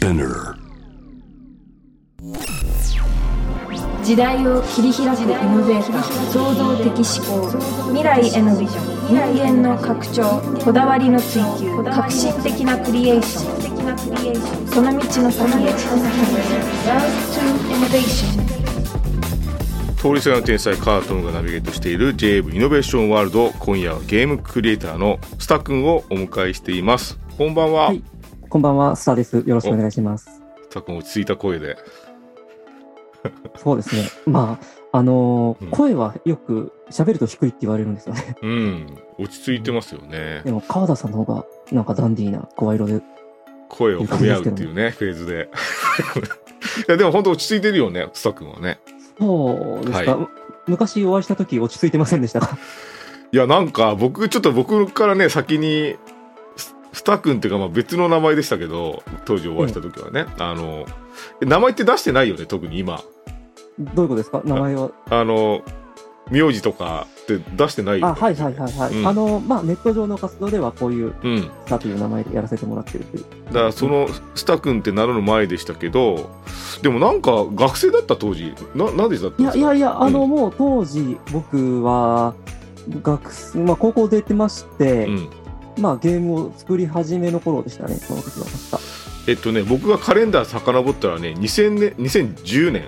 [0.00, 0.56] Spinner.
[4.02, 7.50] 時代を切り開くイノベーター創造的思考
[7.88, 13.66] 未来へのビジョン人間の拡張こだわりの追求革新的なクリエーショ
[14.64, 14.66] ン。
[14.68, 15.68] その道の先へ。
[15.68, 17.04] Love
[17.34, 18.40] to Innovation
[19.98, 27.18] 通りすがりの天才カートムがナビゲートしている JAV イノベーションワールド今夜はゲームクリエイターのスタ君をお迎えしています。
[27.36, 28.09] こんばんは、はい
[28.50, 29.36] こんばんは、スターです。
[29.46, 30.28] よろしくお願いします。
[30.68, 31.76] スタ君落ち着いた声で
[33.56, 34.02] そうですね。
[34.26, 34.58] ま
[34.92, 38.36] あ、あのーうん声はよく喋ると低いって言われるんですよね。
[38.42, 43.00] うん落ち着いてますよねでも、川田さんの方が、なんかダンディーな声色で。
[43.68, 45.48] 声を褒め合うっていうねフェーズで
[46.88, 48.80] いやでも本当落ち着いてるよねスタ君はね
[49.16, 50.16] そうですか。
[50.16, 50.28] は
[50.66, 52.58] 昔お会いした時落ち着いてませんでしたか？
[53.30, 55.94] いやなんか僕ちょっと僕からね先に
[56.92, 60.86] ススタ君っていうかまあ別の名前でしたけど当時お会いした時はね、あの
[61.42, 63.00] え名前って出してないよね特に今。
[63.78, 64.42] どういうことですか？
[64.44, 64.90] 名前は？
[65.10, 65.62] あの
[66.30, 68.94] 名字とかって出してないよあ、ねはいはいはいはい。
[68.94, 69.06] うん。
[69.08, 71.42] あの、まあ、ネット上の活動ではこういう、うん。
[71.42, 73.24] スターという名前でやらせてもらってるという。
[73.46, 76.30] だからそのスタ君って名乗る前でしたけど
[76.82, 78.54] でもなんか学生だった当時。
[78.76, 79.58] な何でだったんいですか？
[79.58, 82.34] やいやいや、あの、うんもう当時、僕は、
[83.02, 85.30] 学生、まあ、高校出てまして、うん
[85.78, 88.80] まあ、ゲームを作り始めの頃でしたね、その時は確か。
[89.28, 92.84] えっとね僕がカレンダー遡ったらね2000年2010年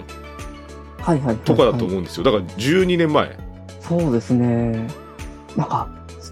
[0.98, 1.36] はいはい。
[1.36, 3.36] とかだと思うんですよだから12年前
[3.80, 4.88] そうですね。
[5.56, 5.88] なんか、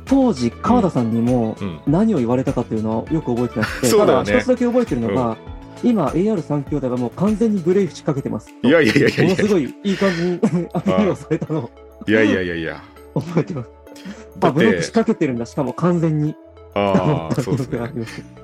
[0.07, 5.37] 当時、川田さんにもうん何を言われたかっていうのはよく覚えてなくて、そうだよねただ一つだけ覚えてるのが、
[5.83, 8.51] 今、AR3 兄弟がもう完全にブレイク仕掛けてます。
[8.63, 10.41] いやいやいやいやいやものすごいいい感じに
[10.73, 11.71] アピールをされたのを
[12.07, 12.83] いやいやいやいや
[13.15, 13.71] 覚えてます。
[14.39, 16.35] だあ、ブレイク仕掛けてるんだ、しかも完全に。
[16.75, 17.81] あ あそうですね。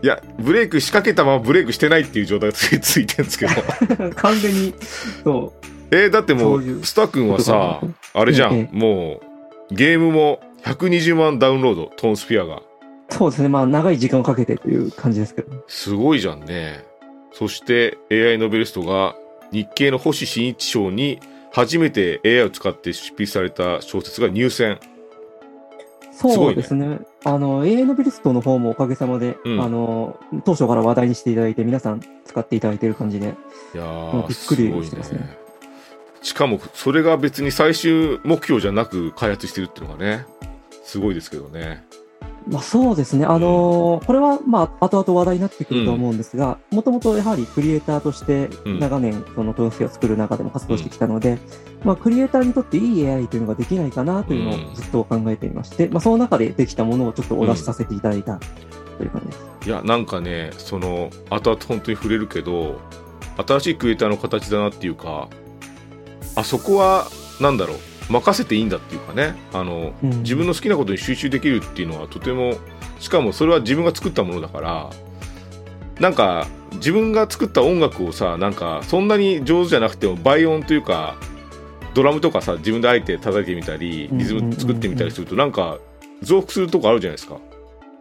[0.02, 3.52] いやブレイク仕掛けたままブレイクしてないっていう状態がついついてるんですけど。
[4.16, 4.74] 完全に、
[5.22, 5.52] そ
[5.92, 6.80] えーだってもそういう。
[6.80, 7.80] うスタ君はさ
[8.14, 9.20] あれじゃん、えも
[9.70, 12.56] うゲームも120万ダウンロードトーンスピアが。
[12.56, 12.62] う、
[13.10, 13.48] そうですね。
[13.48, 15.48] まあ、長い時間をかけてという感じですけど。
[15.68, 16.84] すごいじゃんね。
[17.32, 19.14] そして AI ノベリストが
[19.52, 21.20] 日経の星新一賞に
[21.52, 24.80] 初めて AI を使って執筆された小説が入選
[26.16, 27.00] そいうねですね。
[27.24, 29.60] あの、AI ノベリストの方もおかげさまで、うん。
[29.60, 33.34] あの、当初から話題にしていただいて、皆さん使っていただいている感じで、
[33.74, 35.18] いやびっくりしてますね。
[35.18, 35.46] ね。
[36.26, 40.26] しかもそれが別に最終目標じゃなく開発してるっていうのがね
[40.82, 41.84] すごいですけどね
[42.48, 43.24] まあそうですね。
[43.24, 48.78] あのこれは、まあ、後々話題になってくると思うんですが、もともとやはりクリエイターとしてうん。
[48.78, 51.38] 長年、そのトンスを作る中でも活動してきたので、
[51.84, 58.38] まあ、クリエイターにとっていい AI というのができないかなというのをずっと考えていまして、まあ、その中でできたものをちょっとお出しさせていただいた
[58.98, 59.46] という感じです。
[59.66, 62.80] いやなんかねその後々本当に触れるけど
[63.36, 65.28] 新しいクリエイターの形だなっていうか
[66.36, 67.08] あそこは
[67.40, 70.10] なんだろう任せていいんだっていうかねあのうん。
[70.22, 72.54] 自分の好きなことに集中できるっていうのはとても
[72.98, 74.90] しかもそれは自分が作ったものだから
[76.00, 81.16] なんか自分が作った音楽をさなんかそんなに上手じゃなくても倍音というか
[81.94, 85.78] ドラムとかさ自分であえて叩いてみたりリズム作ってみたりするとなんか
[86.22, 87.38] 増幅するとこあるじゃないですか。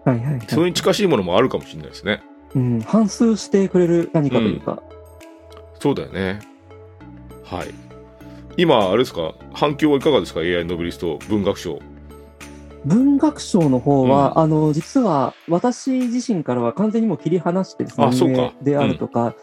[0.03, 0.41] はいはい、はい。
[0.47, 2.21] それに近しいものもあるかもしれないですね。
[2.53, 4.81] うん、反数してくれる何かというか、
[5.79, 6.39] そうだよね。
[7.43, 7.84] はい
[8.57, 9.33] 今あれですか？
[9.53, 11.79] 反響はいかがですか？AI ノベリスト文学賞。
[12.85, 14.41] 文学賞の方は、うん。
[14.43, 18.53] あの、実は私自身からは完全にもう切り離してですね、あそうか。
[18.61, 19.33] であるとか、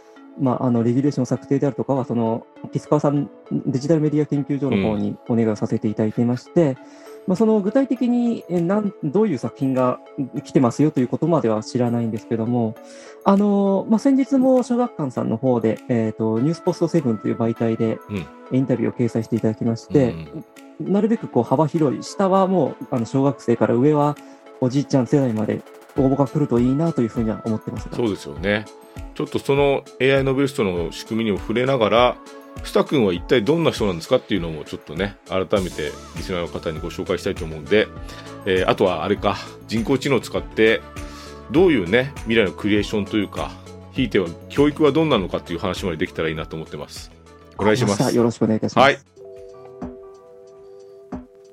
[0.41, 3.29] まあ、あの、レギュレーション策定であるとかは、その、キスカワさん
[3.67, 6.77] デジタルメディア研究所の方にお願いをさせていただいていまして、
[7.27, 10.01] まあ、その具体的にえなんどういう作品が
[10.45, 12.75] 来てますよということまでは知らないんですけども、
[13.25, 18.27] あのまあ、先日も小学館さんの方で、えーと、ニュースポストセブンという媒体でうん。
[18.53, 20.45] インタビューを掲載していただきまして、うん
[20.81, 24.17] なるべくこう幅広い、下はもうあの小学生から上は
[24.61, 25.63] おじいちゃん世代まで
[25.97, 28.65] 応募が来るといいなというふうには思ってますがそうですよね。
[29.15, 32.17] ちょっとその AI ノベリストの仕組みにも触れながら
[32.65, 37.89] スタ君は一体どんな人なんですかっていうのもちょっとね改めてリスナーの方にご紹介したいと思うんで、
[38.47, 39.37] えーあとはあれか
[39.69, 40.81] 人工知能を使って
[41.51, 43.51] どういうね未来のクリエーションというか
[43.93, 47.11] ひいては教育はどんなのかっていう話までできたらいいなと思ってます
[47.59, 48.85] お願いしますよろしくお願いいたします。
[48.85, 49.13] はい。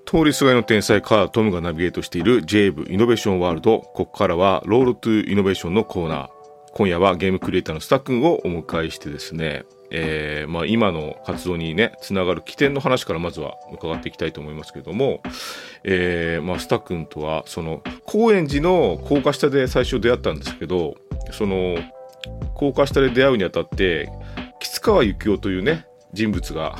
[0.06, 3.80] 通りすがりの天才カートムがナビゲートしている J-WAVE イノベーションワールド。
[3.80, 6.30] ここからはロードトゥイノベーションのコーナー。
[6.74, 15.22] 今夜はゲームクリエイターのスタッ君をお迎えしてですね、えーまあ、今の活動にね、つながる起点の話からまずは伺っていきたいと思いますけれども、
[15.84, 20.96] えーまあ、スタッ君とは、その、高円寺の高架下で最初出会ったんですけど、
[21.32, 21.78] その、
[22.54, 24.10] 高架下で出会うにあたって、
[24.60, 26.76] 吉川幸雄というね、人物が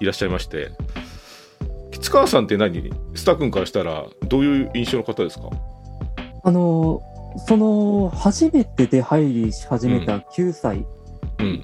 [0.00, 0.70] いらっしゃいまして、
[1.90, 2.92] 吉川さんって何？
[3.14, 5.48] スタ君からしたらどういう印象の方ですか？
[6.44, 7.00] あの、
[7.46, 10.86] その、初めて出入りし始めた9歳うん。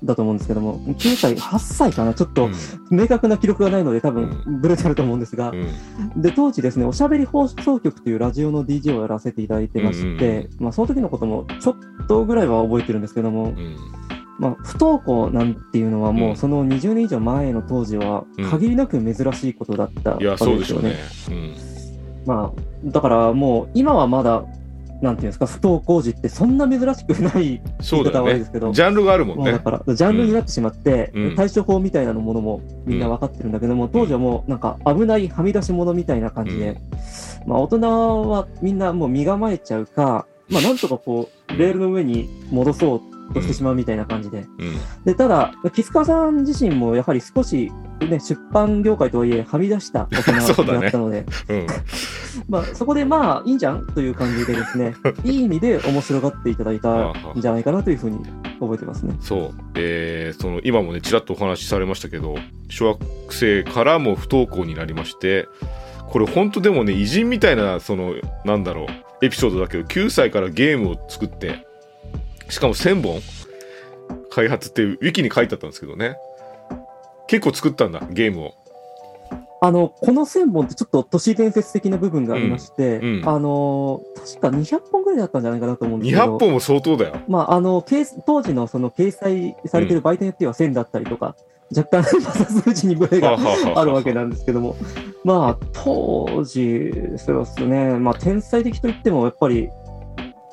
[0.03, 2.53] だと思うんですけども、9歳、8歳かな、ちょっとうん。
[2.91, 6.23] 明確な記録がないので、多分ブレてあると思うんですが、うん。
[6.23, 13.77] で、当時ですね、おしゃべり放送局というラジオの DJ をやらせていただいてまして、うんまあ、その時のこともちょっとぐらいは覚えてるんですけども、うん。
[14.39, 16.33] まあ、不登校なんていうのはもうん。
[16.33, 20.97] うその20年以上前の当時はうん限りなく珍しいことだったわけですよね。。
[21.31, 21.55] うん。
[22.27, 24.45] まあ、だからもう今はまだ、
[25.03, 27.61] なんていうんですか、不登校児ってそんな珍しくない、
[27.91, 28.61] 言い方は悪いですけ。
[28.61, 29.51] どジャンルがあるもんね。
[29.51, 36.81] だから、ジャンルになってしまって、うん対処法みたいなものもみんな分かってるんだけども、当時はもうなんか危ないはみ出し物みたいな感じで、
[37.47, 37.81] まあ大人
[38.31, 44.47] はみんなもう身構えちゃうか、まあなんとかこう、レールの上に戻そうとしてしまうみたいな感じで。
[44.59, 44.75] うん。
[45.05, 47.71] で、ただ、キスカさん自身もやはり少し、
[48.01, 51.67] ね、出版業界とはいえ、はみ出した大人だったので、うん。
[52.49, 53.87] まあ、そこでまあ、いいんじゃん？
[53.89, 54.95] という感じでですね、
[55.25, 58.19] いい意味で面白がっていただいたんじゃないかなというふうに
[58.61, 59.15] 覚えてますね。
[59.21, 59.51] そう。
[59.77, 62.35] えーその、今もね、ちらっとお話しされましたけど、
[62.69, 65.49] 小学生からも不登校になりまして、
[66.09, 68.15] これ本当でもね、偉人みたいな、その、
[68.45, 68.87] なんだろ
[69.21, 71.67] う、エピソードだけど、9歳からゲームを作って、
[72.49, 73.21] しかも1000本？
[74.31, 76.17] 開発って、ウィキに書いてあったんですけどね。
[77.27, 78.55] 結構作ったんだ、ゲームを。
[79.65, 87.21] あの、この1000本ってちょっと都市伝説的な部分がありまして、うんうんあの、確か200本ぐらいだったんじゃないかなと思うんですけど、200本も相当だよ。
[87.29, 87.85] まあ、あの、
[88.27, 91.37] 当時のその掲載されている媒体によっては1000だったりとか、
[91.75, 93.39] 若干数字にブレが
[93.77, 94.77] あるわけなんですけども、
[95.25, 99.71] まあ、当時、そうですね、まあ、天才的といっても、やっぱり、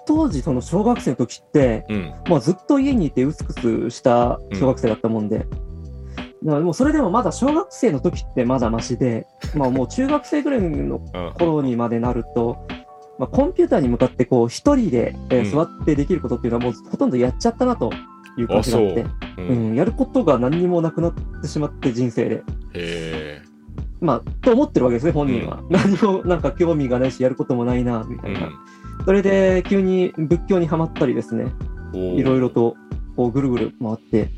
[0.09, 2.13] 当時、その小学生の時って、うん。
[2.27, 12.65] まあ、ずっと家にいてうすくすした小学生だったもんで、だからもうそれでもまだ小学生の時ってまだマシで、まあ、もう中学生ぐらいのうん頃にまでなると、
[13.19, 17.91] まあ、コンピューターに向かってこう一人で、えーうん座ってできることっていうのはもうほとんどやっちゃったなと
[18.35, 19.01] いう感じがあって、
[19.37, 19.41] う。
[19.41, 22.43] うんん、やることが何にもなくなってしまって人生で。
[22.73, 23.41] へ
[24.01, 25.61] まあ、と思ってるわけですね、本人は。
[25.69, 28.31] 何もなんか興味がないし、やることもないな、みたえ。
[28.31, 28.49] いな。
[28.99, 31.47] うんそれで、急に仏教にはまったりですね、
[31.93, 32.75] いろいろと
[33.15, 34.29] こうぐるぐる回って、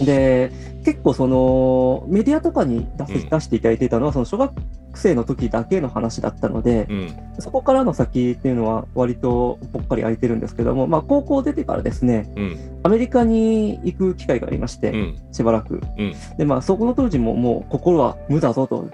[0.00, 0.52] で、
[0.84, 4.52] 結構そのメディアとかに出せうん出していただいていたのは、その小学
[4.94, 7.16] 生の時だけの話だったので、うん。
[7.38, 12.80] そこからの先っていうのは割とぽっかり空いてるんですけども、まあ高校出てからですね、うん。
[12.82, 15.18] アメリカに行く機会がありまして、うん。
[15.32, 15.80] しばらく。
[15.98, 18.88] うんで、まあそこの当時ももう心は無だぞと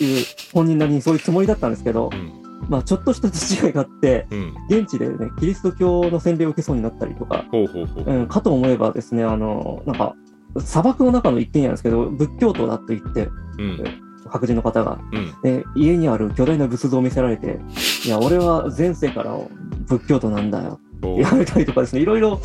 [0.00, 2.45] いう本人なりにそういうつもりだったんですけど、うん。
[2.68, 3.28] まあちょっとした
[3.66, 4.54] 違いがあって、うん。
[4.68, 8.04] 現地でね、キリスト教の洗礼を受けそうになったりとか、ほうほうほう。
[8.04, 10.14] うん、かと思えばですね、あの、なんか、
[10.58, 13.28] 砂漠の中の一軒家なんですけど、仏教徒だと言って、
[13.58, 13.84] うん。
[14.28, 15.34] 白人の方が、うん。
[15.42, 17.60] で家にある巨大な仏像を見せられて、
[18.04, 19.38] いや、俺は前世から
[19.86, 20.80] 仏教徒なんだよ。
[21.02, 22.40] お言われたりとかですね、いろいろ、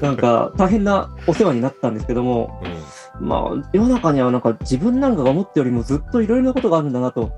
[0.00, 2.60] なんか、大変なお世話になったんですけども、
[3.20, 3.28] うん。
[3.28, 7.30] まあ、世の中にはなんか自分なんかが思ってよりもずっといろいろなことがあるんだなと。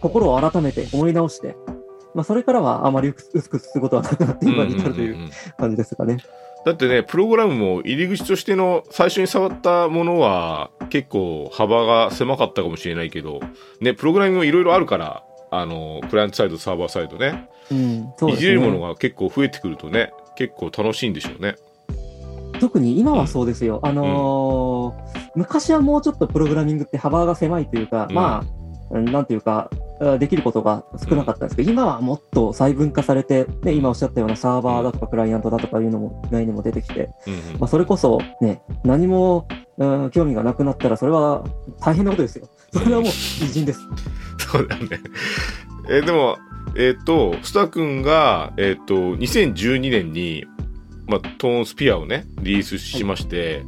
[0.00, 1.54] 心を改めて思い直して、
[2.14, 6.18] まあ、それからはあまり薄くすることはなくなって今に至るという感じですかね。
[6.64, 13.40] だってね、プログラムも入り口としての最初に触ったものは結構幅が狭かったかもしれないけど、
[13.80, 18.48] ね、プログラミングもいろいろあるから、あの、クライアントサイド、サーバーサイドね、うん、そういですね。
[18.48, 21.56] じれるものが結構増えてくるとね、結構楽しいんでしょうね。
[22.58, 23.80] 特に今はそうですよ。
[23.82, 28.44] あのー昔はもうちょっとプログラミングって幅が狭いというか、うんま
[28.90, 41.44] あ、うんなんていうか、あできることが少なかったんですけど、今はもっと細分化されて、ね、今おっしゃったようなサーバーだとかクライアントだとかいうのも概念も出てきて、うんうんまあ、それこそね、何も、うん、興味がなくなったら、それは
[41.80, 42.48] 大変なことですよ。
[42.72, 43.12] それはもう偉
[43.52, 43.80] 人です。
[44.38, 45.00] そうだね。
[45.88, 46.38] えーでも、
[46.76, 50.46] えっ、と、スタ君が、えっ、と、2012年に、
[51.06, 53.64] まあ、トーンスピアをね、リリースしまして、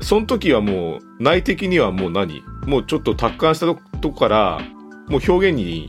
[0.00, 2.42] その時はもう、内的にはもう何？
[2.66, 4.60] もうちょっと達観したととこから、
[5.08, 5.88] もう表現に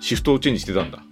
[0.00, 1.03] シフトをチェンジしてたんだ。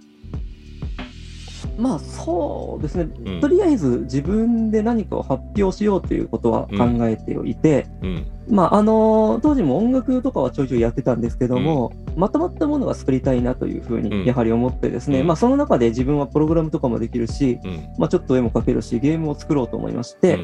[1.77, 8.25] まあそうですね、うんとりあえず自分で何かを発表しようということは考えておいて、うん。
[8.47, 17.87] まああの当時も音楽とかはちょいちょいやってたんですけども、まとまったものが作りたいなというふううんにやはり思ってですね、うんまあその中で自分はプログラムとかもできるし、うん。
[17.97, 20.35] まあちょっと絵も描けるし、ゲームを作ろうと思いまして、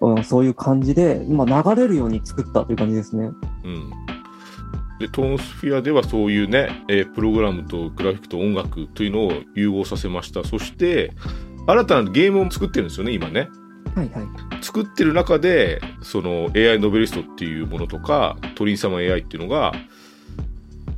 [0.00, 0.16] うん。
[0.16, 3.30] うんそういう感じで、まあ流れるように作ったという感じですね。
[3.64, 3.90] うん。
[4.98, 10.44] で、トーンスフィアではそういうね、えープログラムとグラフィックと音楽というのを融合させました。
[10.44, 11.12] そして、
[11.66, 13.48] 新たなゲームを作ってるんですよね、今ね。
[13.94, 14.64] はいはい。
[14.64, 19.72] 作ってる中で、その AI ノベリストっていうものとか、鳥居様 AI っていうのが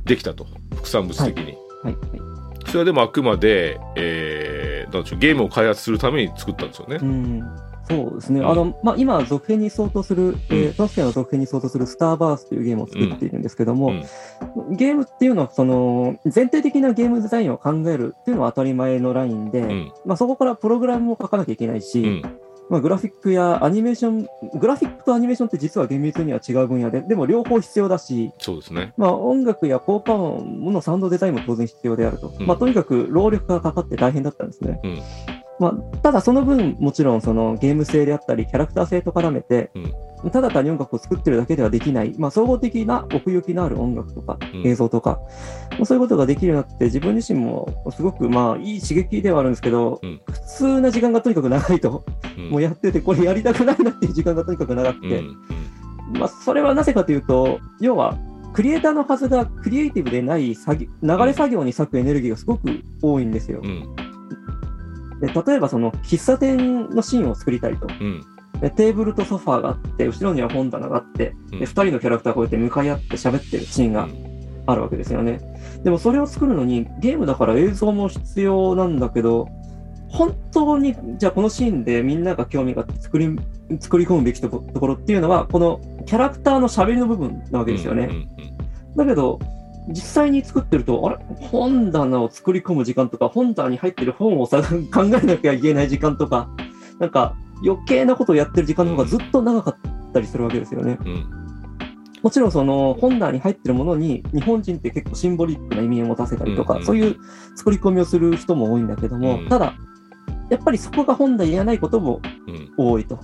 [0.05, 0.47] できたと。
[0.75, 1.55] 副産物的に。
[1.83, 2.27] はいはい。
[2.67, 7.05] それはでもあくまで、えー、なんでしょう、ゲームを開発するために作ったんですよねう。
[7.05, 7.43] ん。
[7.89, 8.41] そうですね。
[8.41, 14.03] うんあの、まあ、今、続編に相当する、えうんー、トラスケの続編に相当するスターバースというゲームを作っているんですけども、うん
[14.71, 19.93] ゲームっていうのは、その、全体的なゲームデザインを考えるっていうのは当たり前のラインで、うん。
[20.05, 22.21] まあ、そこからプログラムを書かなきゃいけないし、うん。
[22.69, 24.27] まあ、グラフィックやアニメーション、
[24.59, 28.93] グラフィックとアニメーションって実は厳密には違う分野で、でも両方必要だし、そうですね。
[28.97, 32.33] まあ、音楽や効果音のサウンドデザインも当然必要であると。
[32.37, 34.81] うんまあ、とにかく労力がかかって大変だったんですね。
[35.59, 39.71] うんまあ、ただその分、もちろんそのゲーム性であったり、キャラクター性と絡めて、
[40.31, 45.19] ただ単に音楽を作ってるだけではできない、まあ、総合的な奥行きのある音楽とかうん映像とか、
[45.71, 52.03] まあ、そういうことができるようになって、自分自身もすごくまあいい刺激ではあるんですけど、うん普通な時間がとにかく長いと、
[52.37, 52.49] うん。
[52.49, 55.37] もうやってて、これやりたくないなっていう時間がとにかく長くて、うん。
[56.13, 58.17] まあ、それはなぜかというと、要は、
[58.53, 63.67] クリエイターのはずがクリエイティブでない作業流れ作業に割くエネルギーがすごく多いんですよう。
[63.67, 64.06] ん。
[65.19, 67.87] で例えば、その喫茶店のシーンを作りたいと。
[67.87, 68.21] うん。
[68.61, 74.07] でテーブルとソファーがあって、後ろには本棚があって、うんで2人のキャラクターがこうやって向かい合って喋ってるシーンが
[74.65, 75.39] あるわけですよね。
[75.83, 79.47] でもそれを作るのに、ゲームだから映像も必要なんだけど、
[80.09, 83.37] 本当に、じゃあこのシーンでみんなが興味が作り、
[83.79, 88.05] 作り込むべきところっていうのは、このキャラクターの喋りの部分なわけですよね。
[88.05, 88.57] うんうん
[88.97, 89.39] だけど、
[89.89, 91.17] 実際に作ってると、あれ？
[91.47, 96.49] 本棚を作り込む時間とか、本棚に入ってる本をさ考えなきゃいけない時間とか、
[96.99, 100.97] なんか余計なことをやってる時間の方がずっと長かったりするわけですよね。
[101.05, 101.25] うん。
[102.23, 107.15] もちろんその本棚に入ってるものに日本人って結構シンボリックな意味を持たせたりとか、うんうんそういう
[107.55, 109.73] 作り込みをする人も多いんだけども、うんただ、
[110.49, 112.73] やっぱりそこが本来いらないこともうん。
[112.77, 113.19] 多いと。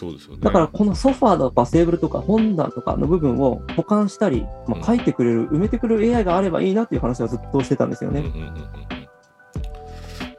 [0.00, 0.40] そうですよね。
[0.40, 8.20] だからこのソファーとかテーブルとか本棚とかの部分を保管したり、まあ、書いてくれる、埋めてくれる AI があればいいなっていう話はずっとしてたんですよね。
[8.20, 9.00] うんうんうんうんうん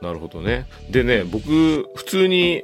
[0.01, 0.65] なるほどね。
[0.89, 2.63] でね、僕、普通に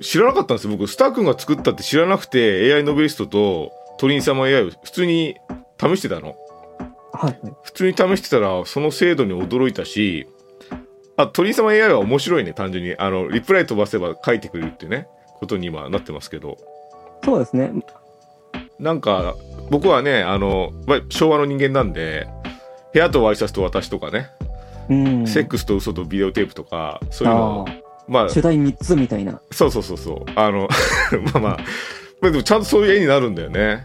[0.00, 0.74] 知らなかったんですよ。
[0.74, 5.36] 僕、スター君が作ったって知らなくて、AI ノベリストとトリン様 AI を普通に
[5.78, 6.34] 試してたの。
[7.12, 7.54] はい、はい。
[7.62, 10.26] 普通に試してたら、その精度に驚いたし、
[11.18, 12.96] あ、トリン様 AI は面白いね、単純に。
[12.96, 15.08] あの、リプライ飛ばせば書いてくれるっていうね、
[15.38, 16.56] ことに今なってますけど。
[17.24, 17.72] そうですね。
[18.78, 19.34] なんか、
[19.70, 22.28] 僕はね、あの、まあ昭和の人間なんで、
[22.92, 24.30] 部屋とワイシャツと私とかね、
[24.88, 25.26] うん。
[25.26, 27.72] セックスと嘘とビデオテープとか、そういうのあ
[28.08, 29.40] まああ、主題3つみたいな。
[29.50, 30.24] そうそうそうそう。
[30.36, 30.68] あの、
[31.32, 31.58] まあまあ、
[32.20, 33.84] まあでもちゃんとそういう絵になるんだよね。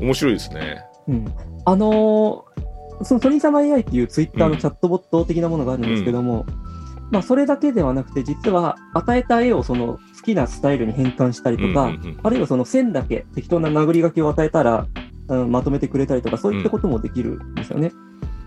[0.00, 0.84] 面白いですね。
[1.08, 1.34] うん。
[1.64, 2.58] あのー
[3.02, 6.46] その鳥様 AI っていうツイッターのチャットボット的なものがあるんですけども、
[7.10, 9.98] まあそれだけではなくて、実は与えた絵をその好
[10.32, 14.86] きなスタイルに変換したりとか、うんうんうんあるいはその線だけ適当な殴り書きを与えたら、
[15.28, 17.92] うんまとめてくれたりとか、そういったこともできるんですよね。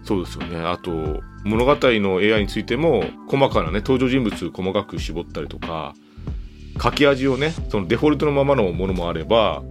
[0.03, 0.57] そうですよね。
[0.57, 5.93] あと、物語の AI についても、細かなね、登場人物細かく絞ったりとか、
[6.81, 9.61] 書き味をね、そのデフォルトのままのものもあれば、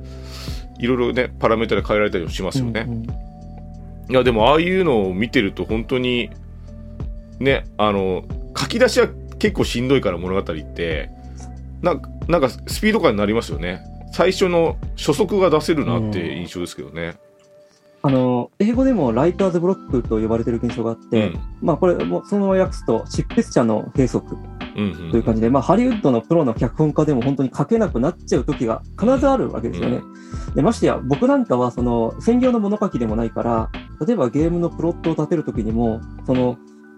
[0.79, 2.87] いろいろね、パラメータで変えられたりもしますよね。
[2.87, 3.07] うんうん
[4.09, 6.31] いや、でもああいうのを見てると本当に、
[7.39, 8.25] ね、あの、
[8.59, 11.11] 書き出しは結構しんどいから物語って、
[11.83, 13.83] なんか、なんかスピード感になりますよね。
[14.13, 17.17] 最初の初速が出せるなって印象ですけどね。
[18.03, 24.23] あの、英語でもライターズブロックと呼ばれてる現象があって、うんまあこれもそのまま訳すと執筆者の閉塞
[24.77, 30.01] うんうんという感じで、まあハリウッドのプロの脚本家でも本当に書けなくなっちゃう時が必ずあるわけですよね。
[30.55, 33.71] でましてや僕なんかはその専業の物書きでもないから、
[34.07, 36.57] 例えばゲームのプロットを立てる時にも、その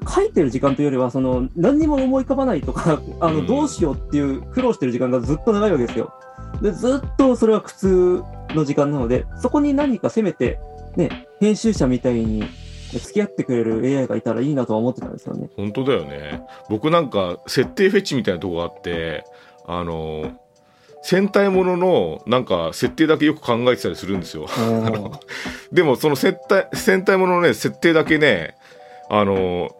[0.08, 6.12] 書いてる時間というよりは、その何にも思い浮かばないとか、あうんのどうしようっていう苦労してる時間がずっと長いわけですよ。
[6.60, 10.58] で、ずっとそれは苦痛の時間なので、そこに何かせめて、
[10.96, 12.44] ね、編集者みたいに
[12.98, 15.48] 付き合ってくれる AI がいたらいいなとは思ってたんですよね。
[15.56, 16.42] 本当だよね。
[16.68, 19.24] 僕なんか設定フェチみたいなとこがあって、
[19.66, 20.32] あの、
[21.02, 24.46] 戦隊もののなんか設定だけよく考えてたりするんですよ。
[25.72, 28.54] でもその戦隊、戦隊もののね、設定だけね、
[29.10, 29.70] あの、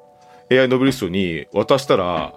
[0.61, 2.35] AI ノベリストに渡したら、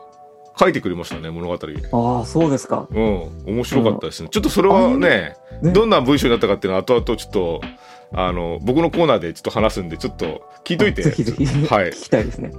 [0.58, 1.54] 書いてくれましたね、物語。
[1.56, 2.88] ああ、そうですか。
[2.90, 4.30] うん、面白かったですね。
[4.30, 7.62] ちょっとそれはね、ねどんな文章になったかっていうのは後々ちょっと、
[8.14, 11.02] あの、僕のコーナーでちょっと話すんで、ちょっと聞いといて。
[11.02, 12.52] ぜひぜひ、はい聞きたいですね。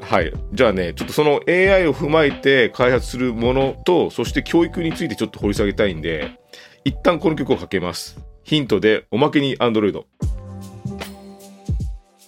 [0.00, 0.32] はい。
[0.52, 6.32] じゃあね、ちょっとその AI を踏まえて開発するものと、そして教育についてちょっと掘り下げたいんで、
[6.84, 8.18] 一旦この曲をかけます。
[8.42, 10.02] ヒントでおまけに Android。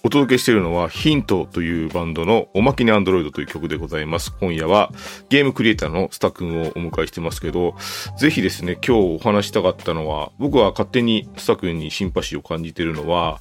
[0.05, 4.33] お届けしているのはヒントというバンドのおまけにアンドロイドという曲でございます。
[4.37, 4.91] 今夜は
[5.29, 7.73] ゲームクリエイターのスタ君をお迎えしてますけど、
[8.17, 13.39] ぜひですね、今日お話したかったのは、僕は勝手にスタ君にシンパシーを感じているのは、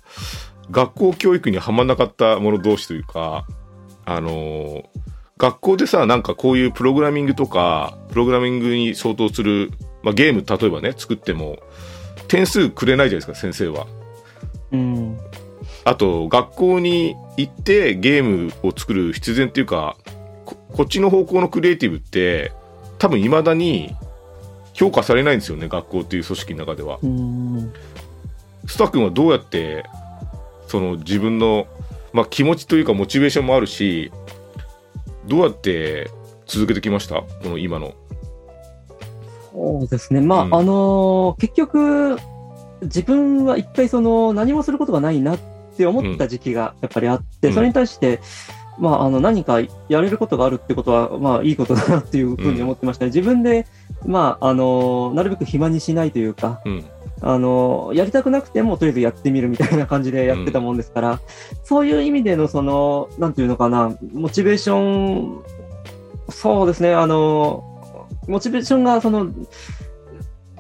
[0.71, 3.45] 学校教育にはまんなかった者同士というか、
[4.05, 4.85] あの
[5.39, 9.73] 学校でさ、なんかこういうプログラミングとか、プログラミングに相当する、
[10.05, 11.59] まあ、ゲーム例えばね、作っても、
[12.29, 13.89] 点数くれないじゃないですか、先生は。
[15.85, 19.97] あと、学校に行ってゲームを作る必然っていうか、
[20.45, 22.53] ここっちの方向のクリエイティブって、
[22.99, 23.95] 多分未だに
[24.75, 26.99] 評価されないんですよね、学校っていう組織の中では。
[27.03, 27.73] うん。
[28.67, 29.85] スタ君はどうやって、
[30.69, 31.67] その自分の、
[32.13, 34.13] まあ、気持ちというかモチベーションもあるし、
[35.27, 36.11] どうやって
[36.47, 37.17] 続けてきました？
[37.17, 37.95] この今の。
[39.53, 40.21] そうですね。
[40.21, 42.19] まあ、うんあのー結局、
[42.83, 45.52] 自分は一回その何もすることがないなって
[45.87, 48.21] 思った時期がやっぱりあって、うんそれに対して、
[48.79, 53.11] まあ、あの何かやれることがあるってことは、まあいいことだなっていうふうに思ってましたね。
[53.11, 53.67] 自分で、
[54.07, 56.85] まあ、あのーなるべく暇にしないというか、うん。
[57.21, 61.21] あの、やりたくなくても、とりあえずやってみるみたいな感じでやってたもんですから、
[61.63, 65.43] そういう意味での、その、なんていうのかな、モチベーション、
[66.31, 67.63] そうですね、あの、
[68.27, 69.29] モチベーションが、その、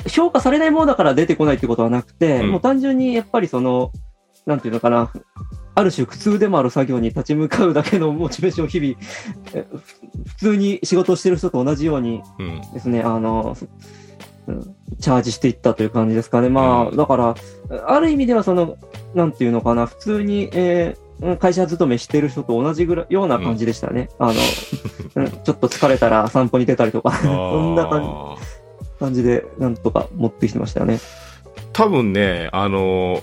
[0.07, 3.90] 評価されないものだから出てこないってことはなくて、うんもう単純にやっぱりその、
[4.46, 5.11] なんていうのかな、
[5.75, 9.75] ある種苦痛でもある作業に立ち向かうだけのモチベーションを日々、
[10.26, 12.61] 普通に仕事をしてる人と同じようにうん。
[12.72, 13.56] ですね、あの、
[14.46, 16.49] うんチャージしていったという感じですかね。
[16.49, 17.34] まあ、うんだから、
[17.87, 18.76] ある意味ではその、
[19.14, 24.08] なんていうのかな、普通に、えーうん会社勤めしてる人と同じぐらい、ような感じでしたね。
[24.18, 24.32] あの、
[25.14, 27.28] うんちょっと疲れたら散歩に出たりとか、そ
[27.61, 27.87] んな
[28.99, 30.99] 感じで、なんとか持ってきてましたよね。
[31.72, 33.20] 多分ね、あの、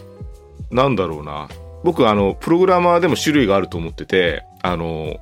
[0.71, 1.49] なんだろうな。
[1.83, 5.19] 僕、あの、プログラマーでも種類があると思ってて、あの、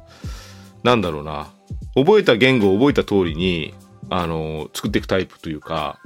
[0.83, 1.47] なんだろうな。
[1.95, 3.73] 覚えた言語を覚えた通りに、
[4.09, 5.99] あの、作っていくタイプというか、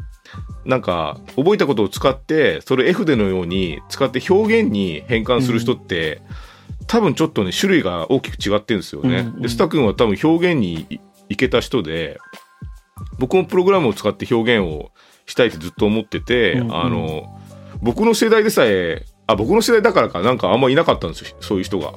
[0.65, 6.21] なんか、覚えたことを使って、それ F でのように使って表現に変換する人って、
[6.87, 9.19] 多分ちょっとね、種類が大きく違ってるんですよね。
[9.19, 12.19] うんうんで、スタ君は多分表現にいいけた人で、
[13.17, 14.91] 僕もプログラムを使って表現を
[15.25, 17.39] したいってずっと思ってて、うんうんあの、
[17.81, 21.93] 僕の世代でさえ、あ、僕の世代だからかなんかあんまいなかったんですよ、そういう人が。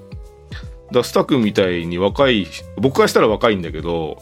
[0.93, 4.19] だスタ君みたいに若い、僕からしたら若いんだけど、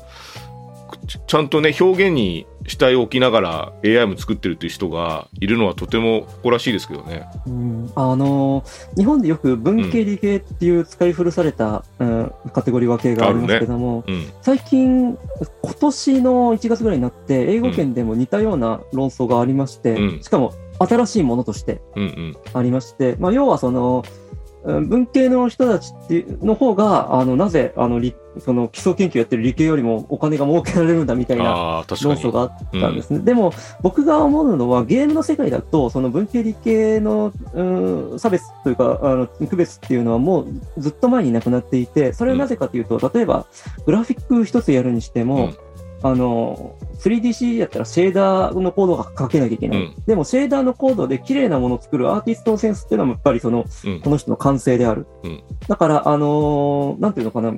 [1.06, 7.24] ちちゃんとね、表現に主体を置きながら AI も作ってるっていう人がいるのはとても誇らしいですけどね。
[7.46, 8.62] うんあの
[8.96, 14.30] 日本でよく文系理系っていう使い古された、うんカテゴリー分けがありますけども、うん。
[14.42, 15.18] 最近、
[15.62, 20.52] 今年の1月ぐらいになって、英語圏でも似たような論争がありまして、うんしかも
[20.86, 22.36] 新しいものとしてうんうん。
[22.52, 24.22] ありまして、まあ、要はその、うん
[24.64, 31.84] 文系の人たちっていうの方が、あの、なぜ、あの、理その基礎研究やってる理系よりもお金が儲けられるんだみたいな。
[32.02, 33.18] 論争があったんですね。
[33.18, 40.46] でも、僕が思うのは、ゲームの世界だと、その文系理系の、うん、差別というか、あの、区別っていうのはもう
[40.78, 43.46] ずっと前になくなっていて、それはなぜかというと、例えば、
[43.84, 45.56] グラフィック一つやるにしても、うん
[46.02, 49.78] あの、3DC やったらシェーダーのコードが書けなきゃいけない。
[49.78, 49.94] うん。
[50.06, 54.00] でも、シェーダーのコードで綺麗なものを作るアーティストのセンスっていうのは、やっぱりその、うん。
[54.00, 55.06] この人の感性である。
[55.22, 55.42] うん。
[55.68, 57.52] だから、あのーなんていうのかな、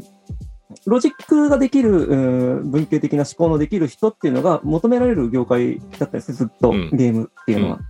[0.87, 2.15] ロジックができる、う
[2.65, 6.91] ん文系的な思考のできる人っていうのが求められる業界だったんですね、ずっと、うん。
[6.93, 7.81] ゲームっていうのは。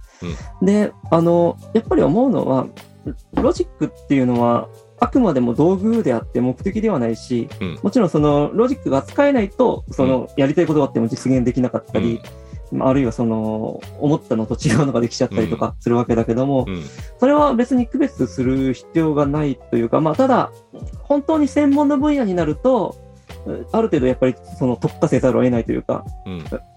[0.60, 0.66] うん。
[0.66, 2.66] で、あの、やっぱり思うのは、
[3.34, 4.68] ロジックっていうのは、
[5.04, 12.20] あくまでも道具であって目的ではないし、うんもちろんそのロジックが使えないと、そのやりたいことがあっても実現できなかったり、
[12.72, 16.82] まああるいはその思ったのと違うのができちゃったりとかするわけだけども、うん。
[17.20, 20.50] それは別に区別する必要がないというか、まあ、ただ、
[21.02, 22.96] 本当に専門の分野になると、
[23.46, 26.04] うある程度やっぱりその特化せざるを得ないというか、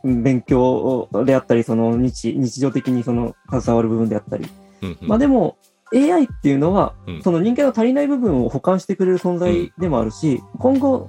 [0.04, 0.24] うん。
[0.24, 4.48] 勉強であったり、その日日常的にその携わる部分であったり。
[4.82, 4.98] うん。
[5.02, 5.58] まあでも、
[5.94, 11.08] AI っていうのはうん、その人間の足りない部分を補完してくれる存在でもあるし、今後、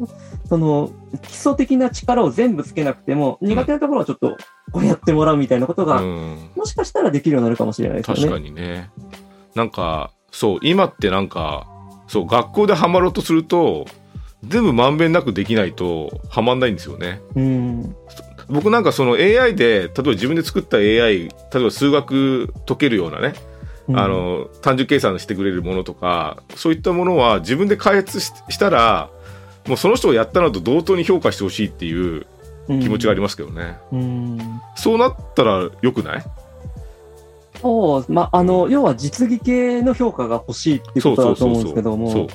[0.49, 0.91] その
[1.23, 4.37] 基礎的な力を全部つけなくても、苦手なところはちょっと
[4.73, 8.23] こうやってもらうみたいなことが、うんもしかしたらできるようになるかもしれないですよね。
[8.23, 8.91] 確かにね。
[9.55, 11.67] なんか、そう、今ってなんか、
[12.07, 13.87] そう、学校でハマろうとすると、
[14.45, 17.21] 全部まんべんなくできないとハマんないんですよね。
[17.35, 17.97] うん。
[18.49, 23.48] 僕なんかその AI で、例えば自分で作った AI、例えば数学解けるようなね、うん
[23.95, 29.11] あ、の、単純計算してくれるものとか、そういったものは自分で開発ししたら、
[29.67, 32.27] もうその人がやったのと同等に評価してほしいっていう
[32.69, 33.79] 気持ちがありますけどね。
[33.93, 34.61] うん。
[34.77, 36.25] そうなったら良くない？
[37.61, 42.29] そう、まあ、あの、要は実技系の評価が欲しいっていうことだと思うんですけども、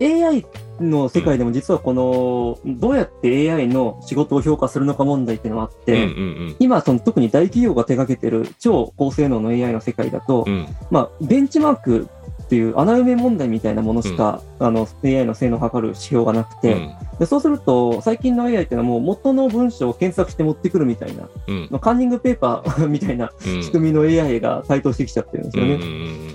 [0.00, 0.44] AI
[0.80, 10.52] の世界でも実はこの、どうやって AI の仕事を評価するのか問題っていうのがあって、うんうん今その特に大企業が手掛けてる超高性能の AI の世界だと、うん。
[10.54, 12.08] うんまあ、ベンチマーク
[12.42, 16.94] っていう穴埋め問題みたいなものしか、あの AI の性能を測る指標がなくて、うん。
[17.18, 21.68] でそうすると最近の AI っていうのはもう元の文章を検索して持ってくるみたいな、うん。
[21.70, 23.62] まあカンニングペーパー みたいなうん。
[23.62, 25.74] 仕組みの AI が台頭してきちゃってるんですよね。
[25.74, 26.34] うんうんうん。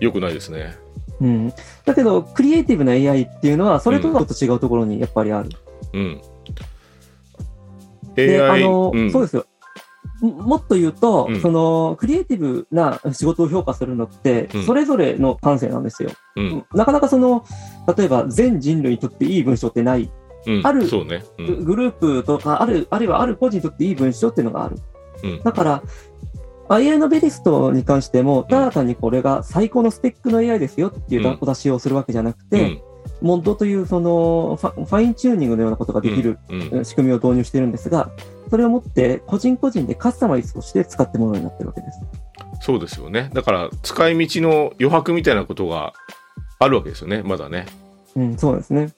[0.00, 0.76] よくないですね。
[1.20, 1.52] うん、
[1.84, 5.50] だけど、クリエイティブな AI っていうのは、それとはちょっと違うところにやっぱりある。
[5.92, 6.20] うん。
[8.14, 9.46] で、あの、うんそうですよ。
[10.20, 16.10] ももっと言うと、うんその、クリエイティブな仕事を評価するのってうん、それぞれの感性なんですよ。
[16.36, 17.44] うんなかなかその、
[17.96, 20.10] 例えば全人類にとっていい文章ってない。
[20.46, 20.88] うんある
[21.64, 24.76] グループとか、ある、あるいはある個人にとっていい文章っていうのがある。
[25.22, 25.82] うんだから、
[26.68, 32.82] AI ノベリストに関しても、ただ単にこれが最高のスペックの AI ですよっていううんお出しをするわけじゃなくて、うん
[33.22, 38.10] モッドというそのファインチューニングのようなことができるうん仕組みを導入してるんですが、
[38.50, 42.00] それをもって個人個人でカスタマイズとして使ってもらうようになってるわけです。
[42.60, 43.30] そうですよね。
[43.32, 45.92] だから、使い道の余白みたいなことが
[46.58, 47.66] あるわけですよね、まだね。
[48.16, 48.92] うん、そうですね。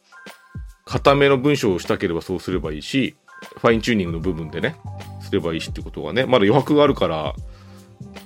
[0.84, 3.16] 固めの文章をしたければそうすればいいし、
[3.58, 4.76] ファインチューニングの部分でね、
[5.20, 7.34] すればいいしってことがね、まだ余白があるから、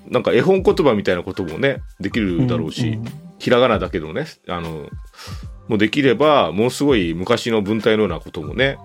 [0.08, 3.04] なんか絵本言葉みたいなこともね、できるだろうし、んん
[3.38, 4.88] ひらがなだけどね、あの、
[5.68, 8.78] もうできれば、ものすごい昔の文体のようなこともね、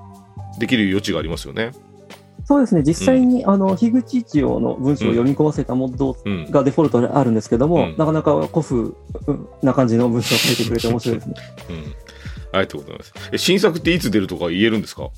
[0.60, 1.72] できる余地がありますよね。
[2.46, 6.50] そうですね、実際に、あの樋口一葉の文章を読み込ませたモッドうん。
[6.50, 11.36] がデフォルトであるんですけども、うんなかなか古風な感じの文章を書いてくれて面白いですね。
[11.70, 11.76] うん。
[11.78, 13.14] ありがとうございます。
[13.34, 15.10] え、新作っていつ出るとか言えるんですか？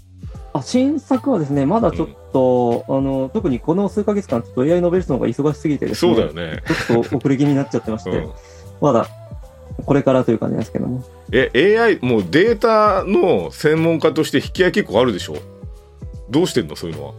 [0.53, 6.63] あ新作はですね、まだちょっと、あの特にこの数ヶ月間、ちょっと AI ノベルスの方が忙しすぎてですね、そうだよね。
[6.87, 8.31] ちょっと遅れ気味になっちゃってまして、うん。
[8.81, 9.07] まだ
[9.85, 11.03] これからという感じですけども。
[11.31, 15.35] え、AI、もうデータの専門家として引き合い結構あるでしょ？
[16.29, 16.75] どうしてんの？
[16.75, 17.13] そういうのは。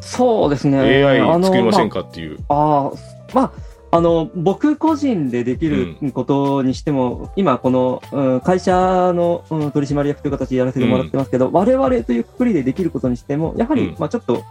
[0.00, 0.78] そうですね。
[1.04, 2.38] AI 作りませんかっていう。
[2.48, 3.52] ああ、まあ、
[3.94, 13.96] あの、僕個人でできることにしても、今この、うん会社の、うん取締役という形でやらせてもらってますけど、我々というくくりでできることにしても、やはり、うん。
[13.98, 14.42] まあちょっと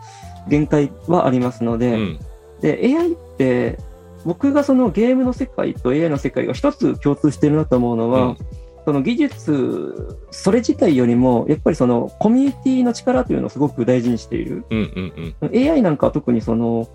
[0.48, 2.20] 限界はありますので、うん。
[2.62, 3.80] で、AI って、
[4.26, 8.38] 僕がそのゲームの世界と AI の世界が一つ共通してるなと思うのは、うん。
[8.86, 14.66] その技術、それ自体よりも、やっぱりそのコミュニティの力というのをすごく大事にしている。
[14.70, 16.88] うんうん AI なんかは特にその、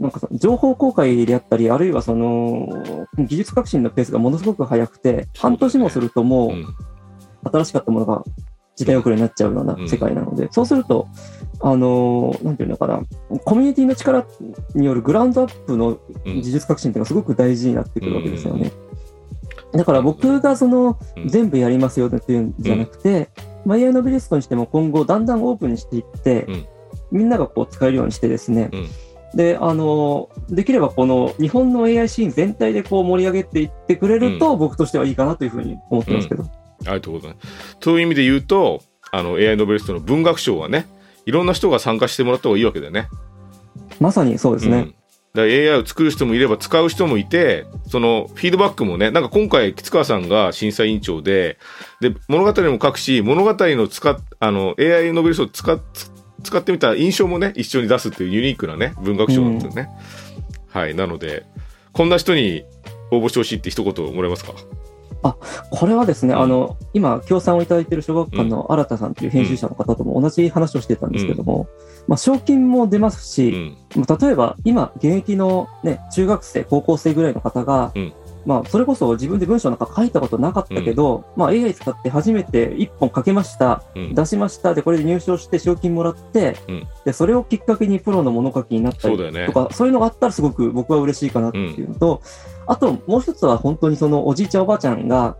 [0.00, 2.68] なんかその情報公開であったり、あるいはその
[3.18, 8.24] 技術革新のペースがものすごく速くて、半年もするともう新しかったものが
[8.76, 11.06] 時代遅れになっちゃうような世界なので、そうすると、
[11.60, 13.02] あの、なんていうのかな、
[13.44, 14.26] コミュニティの力
[14.74, 16.40] によるグラウンドアップのうん。
[16.40, 18.72] 技術革新っていうのがすごく大事になってくるわけですよね。
[19.72, 21.28] だから僕がそのうん。
[21.28, 23.28] 全部やりますよっていうんじゃなくて、
[23.66, 26.66] マイアノベリストにしても今後だんだんオープンにしていって、うん。
[27.12, 28.88] みんながこう使えるようにしてですね、うん
[29.34, 36.44] で、あの、できればこの日本の AI シーン全体でこう盛り上げていってくれると、僕としてはいいかなというふうに思ってますけど。
[36.44, 36.46] あ
[36.80, 37.76] りがとうございます。
[37.78, 40.86] という意味で言うと、あの AI ノベリストの文学賞はね、
[41.26, 43.08] いろんな人が参加してもらった方がいいわけだよね。
[44.00, 44.76] まさにそうですね。
[44.76, 44.94] うん
[45.32, 51.58] だ AI を作る人もいれば使う人もいて、そのフィードバックもね、なんか今回、吉川さんが審査委員長で、
[52.00, 55.80] で、物語も書くし、物語の使っ、あの、AI ノベリストを使っ、
[56.42, 59.88] 使ってみた印象もね、一緒に出すっていうユニークなね、文学賞なんですよね。
[60.68, 60.94] はい。
[60.94, 61.46] なので、
[61.92, 62.64] こんな人に
[63.10, 64.52] 応募してほしいって一言もらえますか？
[65.70, 71.68] これはですね、うんあの、今、協賛をいただいている小学館の新田さんという編集者の方とも同じ話をしてたんですけども、
[72.08, 73.76] まあ、賞金も出ますうし、ん。
[73.96, 78.12] まあ例えば今、現役のね、中学生、高校生ぐらいの方が、うん
[78.46, 84.14] まあ、それこそ自分で文章なんか書いたことなかったけど、まあ、AI 使って初めて一本書けました、うん。
[84.14, 89.52] 出しました、で、これで入賞して賞金もらって、うんで、それをきっかけにプロの物書きになったりそうだよねと。
[89.52, 92.22] か、そういうのがあったらすごく僕は嬉しいかなっていうのと、
[92.66, 95.36] あともう一つは本当にそのおじいちゃんおばあちゃんが、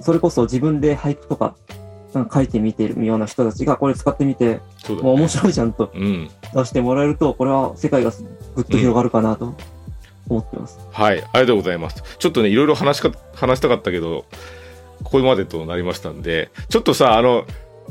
[0.00, 1.54] それこそ自分で俳句とか
[2.14, 4.60] うん書いてみているような人たちがこれ使ってみて。
[5.02, 6.28] もう面白いじゃんとうん。
[6.54, 8.10] 出してもらえると、これは世界が
[8.56, 9.54] ぐっと広がるかなと
[10.30, 10.78] 思ってます。
[10.90, 12.02] はい、ありがとうございます。
[12.18, 14.24] ちょっとね、いろいろ話しか、話したかったけど、
[15.02, 17.44] ここまでとなりましたんで、ちょっとさ、あの、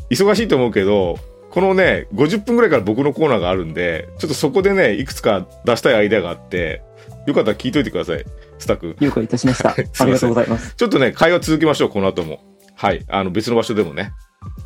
[0.10, 1.18] 忙しいと思うけど、
[1.52, 6.82] このね、50分ぐらいから僕のコーナーがあるんで、ちょっとそこでね、いくつか出したいアイデアがあって、
[7.26, 8.26] よかったら聞いといてください、
[8.60, 8.96] スタッフ。
[9.00, 9.72] 了解いたしました。
[9.74, 10.76] ありがとうございます。
[10.76, 12.40] ちょっとね、会話続けましょう、この後も。
[12.76, 14.14] はい、あの、別の場所でもね。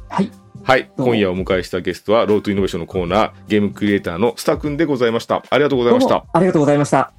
[0.09, 0.29] はい。
[0.63, 0.89] はい。
[0.97, 5.43] 今夜お迎えしたゲストは、ロートイノベーションのコーナー、ゲームクリエイターのスタ君でございました。
[5.49, 6.25] ありがとうございました。
[6.31, 7.11] ありがとうございました。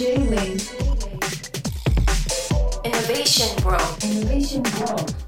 [0.00, 0.64] J-Wave
[2.86, 4.02] Innovation World.
[4.02, 5.19] Innovation World